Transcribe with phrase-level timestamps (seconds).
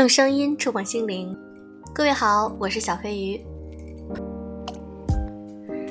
[0.00, 1.36] 用声音触碰心灵，
[1.92, 3.38] 各位好，我是小飞鱼。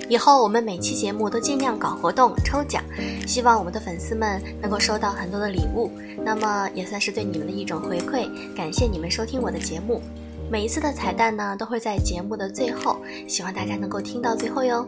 [0.10, 2.84] 以后我们每期节目都尽量搞活动抽奖，
[3.28, 5.92] 希望我们的粉丝们能够收到很多的礼物，
[6.26, 10.02] 那么也算是对你们的一种回馈，感谢你们收听我的节目。
[10.50, 14.88] 每一次的彩蛋呢，都会在节目的最后，希望大家能够听到最后哟。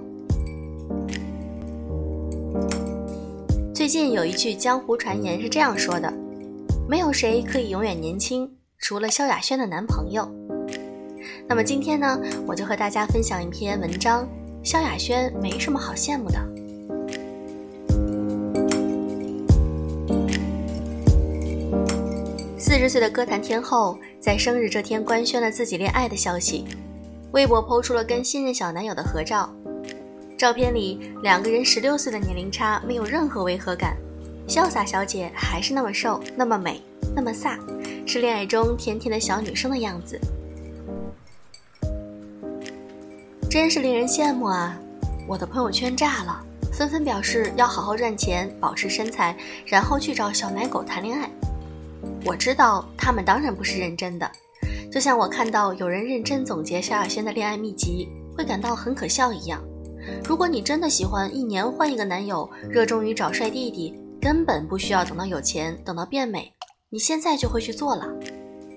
[3.71, 6.11] 最近有一句江湖传言是这样说的：
[6.89, 8.51] 没有谁可以永远年轻。
[8.81, 10.27] 除了萧亚轩的男朋友，
[11.47, 14.27] 那么今天呢，我就和大家分享一篇文章。
[14.63, 16.39] 萧亚轩没什么好羡慕的。
[22.57, 26.65] 四十岁的歌坛天后，在生日这天官宣了自己恋爱的消息，
[27.33, 29.47] 微博抛出了跟新任小男友的合照。
[30.35, 33.95] 照片里，两个人十六岁的年龄差没有任何违和感，
[34.47, 36.81] 潇洒小姐还是那么瘦，那么美，
[37.15, 37.59] 那么飒。
[38.13, 40.19] 是恋爱中甜甜的小女生的样子，
[43.49, 44.77] 真是令人羡慕啊！
[45.25, 49.33] 我的朋友圈炸了，纷纷表示要好好赚钱，保持身材，
[49.65, 51.29] 然后去找小奶狗谈恋爱。
[52.25, 54.29] 我知道他们当然不是认真的，
[54.91, 59.63] 就像我看到有人认真总结萧亚轩的恋爱秘籍，会感到很可笑一样。
[60.25, 66.51] 如果你真的喜欢一年换一个男友，热衷于找帅弟弟，根本不需要等到有钱，等到变美。
[66.93, 68.05] 你现在就会去做了，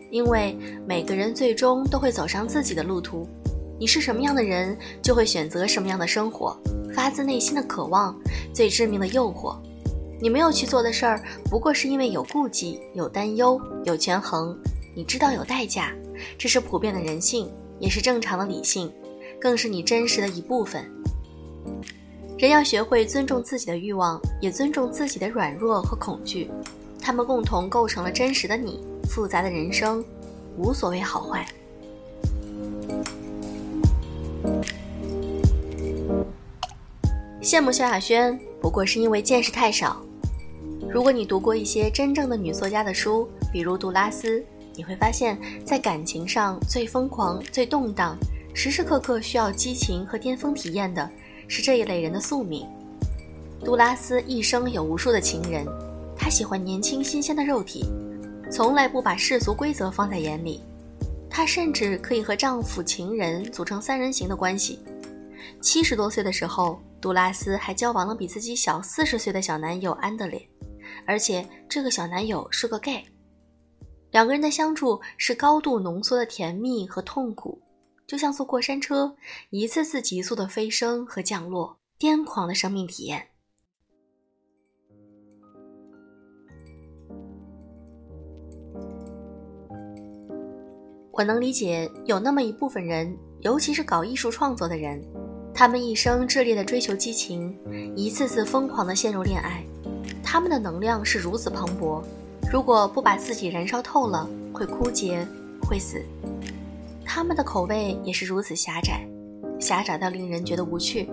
[0.08, 3.26] 因为每个人最终都会走上自己的路途。
[3.76, 6.56] 你是什么样的人，就会选择什么样的生活。
[6.94, 8.16] 发自内心的渴望，
[8.54, 9.56] 最致命的诱惑。
[10.20, 14.56] 你没有去做的事儿，不过是因为有顾忌、有担忧、有权衡。
[14.94, 15.92] 你知道有代价，
[16.38, 18.92] 这是普遍的人性，也是正常的理性，
[19.40, 20.88] 更是你真实的一部分。
[22.38, 26.48] 人要学会尊重自己的欲望，也尊重自己的软弱和恐惧。
[27.04, 30.02] 他们共同构成了真实的你，复杂的人生，
[30.56, 31.46] 无所谓好坏。
[37.42, 40.00] 羡慕萧亚轩，不过是因为见识太少。
[40.88, 44.42] 如果你读过一些真正的女作家的书，比如杜拉斯，
[44.74, 48.16] 你会发现，在感情上最疯狂、最动荡，
[48.54, 51.06] 时时刻刻需要激情和巅峰体验的，
[51.48, 52.66] 是这一类人的宿命。
[53.62, 55.66] 杜拉斯一生有无数的情人。
[56.16, 57.84] 她喜欢年轻新鲜的肉体，
[58.50, 60.62] 从来不把世俗规则放在眼里。
[61.28, 64.78] 她甚至可以和丈夫、情人组成三人行的关系。
[65.60, 70.48] 七十多岁的时候，杜拉斯还交往了比自己小四十岁的小男友安德烈，
[71.06, 73.04] 而且这个小男友是个 gay。
[74.10, 77.60] 两个人的相处是高度浓缩的甜蜜和痛苦，
[78.06, 79.14] 就像坐过山车，
[79.50, 83.26] 一次次急速的飞升和降落，癫狂的生命体验。
[91.16, 95.00] 我能理解有那么一部分人，尤其是搞艺术创作的人，
[95.54, 97.56] 他们一生炽烈的追求激情，
[97.94, 99.64] 一次次疯狂的陷入恋爱，
[100.24, 102.02] 他们的能量是如此磅礴，
[102.50, 105.24] 如果不把自己燃烧透了，会枯竭，
[105.68, 106.02] 会死。
[107.04, 109.06] 他们的口味也是如此狭窄，
[109.60, 111.08] 狭窄到令人觉得无趣，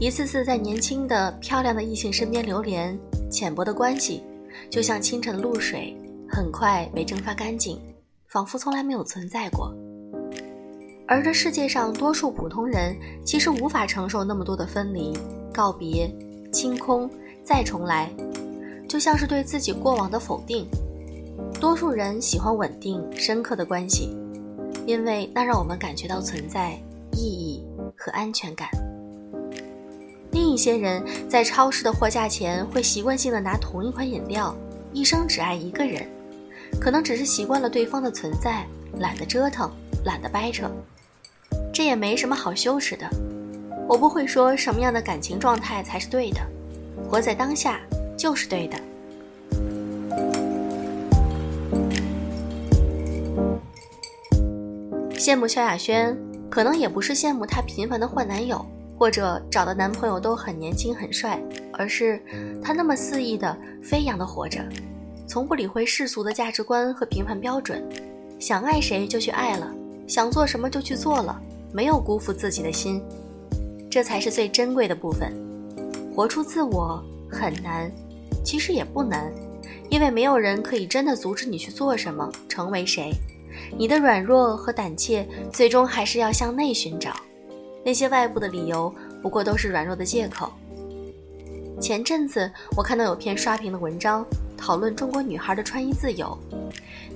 [0.00, 2.98] 一次次在年轻的漂亮的异性身边流连，
[3.30, 4.22] 浅薄的关系，
[4.70, 5.94] 就像清晨的露水，
[6.26, 7.78] 很快被蒸发干净。
[8.34, 9.72] 仿佛从来没有存在过，
[11.06, 15.16] 而这世界上多数普通人其实无法承受那么多的分离、
[15.52, 16.12] 告别、
[16.52, 17.08] 清空、
[17.44, 18.10] 再重来，
[18.88, 20.66] 就像是对自己过往的否定。
[21.60, 24.18] 多数人喜欢稳定、深刻的关系，
[24.84, 26.72] 因为那让我们感觉到存在、
[27.12, 27.64] 意义
[27.96, 28.68] 和安全感。
[30.32, 34.52] 另一些人在超市的货架前会习惯性的拿同一款饮料，
[34.92, 36.04] 一生只爱一个人。
[36.80, 38.66] 可能只是习惯了对方的存在，
[38.98, 39.70] 懒得折腾，
[40.04, 40.70] 懒得掰扯，
[41.72, 43.08] 这也没什么好羞耻的。
[43.88, 46.40] 我不会说什么样的感情状态才是对的，
[47.08, 47.80] 活在当下
[48.16, 48.78] 就是对的。
[55.18, 56.16] 羡慕萧亚轩，
[56.50, 58.64] 可能也不是羡慕她频繁的换男友，
[58.98, 61.42] 或者找的男朋友都很年轻很帅，
[61.72, 62.22] 而是
[62.62, 64.62] 她那么肆意的飞扬的活着。
[65.26, 67.82] 从不理会世俗的价值观和评判标准，
[68.38, 69.72] 想爱谁就去爱了，
[70.06, 71.40] 想做什么就去做了，
[71.72, 73.02] 没有辜负自己的心，
[73.90, 75.32] 这才是最珍贵的部分。
[76.14, 77.90] 活出自我很难，
[78.44, 79.32] 其实也不难，
[79.88, 83.10] 因为没有人可以真的阻止你去做什么，成为谁。
[83.78, 87.12] 你的软弱和胆怯，最终还是要向内寻找，
[87.84, 90.52] 那些外部的理由，不过都是软弱的借口。
[91.80, 94.24] 前阵子我看到有篇刷屏的文章。
[94.64, 96.38] 讨论中国女孩的穿衣自由，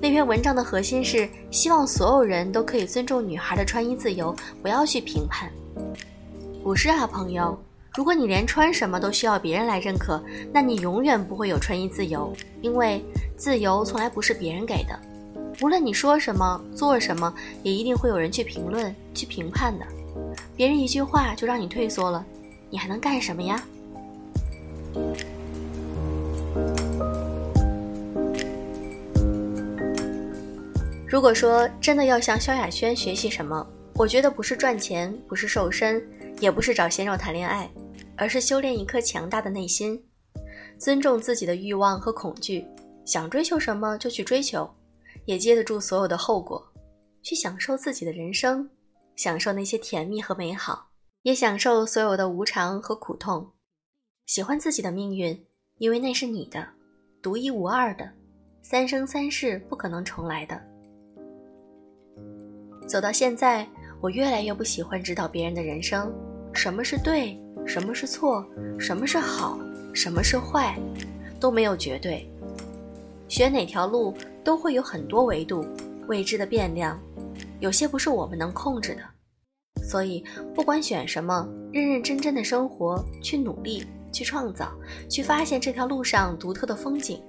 [0.03, 5.51] 那篇文章的核心是希望所有人都可以尊重女孩的穿衣自由，不要去评判。
[6.63, 7.59] 不是啊，朋友，
[7.97, 10.23] 如果你连穿什么都需要别人来认可，
[10.53, 12.31] 那你永远不会有穿衣自由，
[12.61, 13.03] 因为
[13.35, 15.01] 自由从来不是别人给的。
[15.63, 19.87] 无论你说什么、做什么，也一定会有人去评论、去评判的。
[20.55, 22.23] 别人一句话就让你退缩了，
[22.69, 23.65] 你还能干什么呀？
[31.19, 36.01] 如果说真的要向萧亚轩学习什么，我觉得不是赚钱，不是瘦身，
[36.39, 37.69] 也不是找鲜肉谈恋爱，
[38.17, 40.01] 而是修炼一颗强大的内心，
[40.79, 42.65] 尊重自己的欲望和恐惧，
[43.05, 44.73] 想追求什么就去追求。
[45.25, 46.65] 也接得住所有的后果，
[47.21, 48.71] 去享受自己的人生，
[49.17, 50.89] 享受那些甜蜜和美好，
[51.23, 53.45] 也享受所有的无常和苦痛。
[54.27, 55.45] 喜欢自己的命运，
[55.79, 56.65] 因为那是你的，
[57.21, 58.09] 独一无二的，
[58.63, 60.63] 三生三世不可能重来的。
[62.89, 63.69] 走到现在，
[64.01, 66.11] 我越来越不喜欢指导别人的人生，
[66.55, 68.43] 什么是对，什么是错，
[68.79, 69.59] 什么是好，
[69.93, 70.75] 什么是坏，
[71.39, 72.27] 都没有绝对。
[73.29, 74.15] 选哪条路？
[74.43, 75.63] 都会有很多维度、
[76.07, 76.99] 未知的变量，
[77.61, 79.03] 有些不是我们能控制的。
[79.85, 80.25] 所以，
[80.55, 84.73] 不管选什么，认认真真的生活，去努力，去创造，
[85.11, 87.23] 去发现这条路上独特的风景，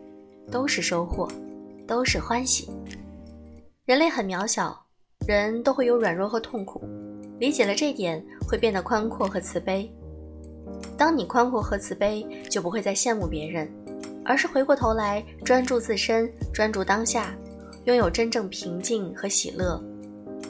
[0.49, 1.27] 都是收获，
[1.85, 2.69] 都是欢喜。
[3.83, 4.85] 人类很渺小，
[5.35, 6.81] 人都会有软弱和痛苦，
[7.39, 9.91] 理解了这点，会变得宽阔和慈悲。
[10.97, 13.71] 当你宽阔和慈悲，就不会再羡慕别人。
[14.25, 17.35] 而是回过头来专注自身，专注当下，
[17.85, 19.81] 拥有真正平静和喜乐，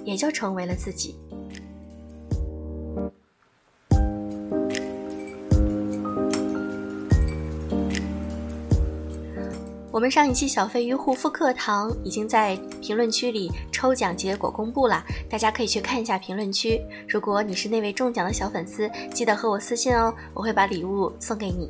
[0.04, 1.18] 也就成为了自己。
[10.00, 16.81] 我们上一期小飞鱼护肤课堂已经在评论区里抽奖结果公布了，大家可以去看一下评论区。
[17.06, 21.69] 如果你是那位中奖的小粉丝，记得和我私信哦，我会把礼物送给你。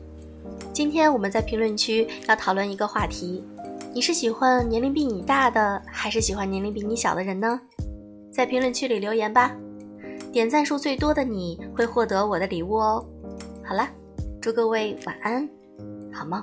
[0.71, 3.43] 今天我们在评论区要讨论一个话题：
[3.95, 7.59] 你是喜欢年龄比你大的，还是喜欢年龄比你小的人呢？
[8.31, 9.51] 在评论区里留言吧，
[10.31, 13.03] 点赞数最多的你会获得我的礼物哦。
[13.63, 13.89] 好了，
[14.39, 15.49] 祝各位晚安，
[16.13, 16.39] 好梦。